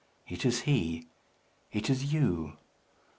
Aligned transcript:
It 0.27 0.47
is 0.47 0.61
he 0.61 1.05
it 1.71 1.87
is 1.87 2.11
you." 2.11 2.57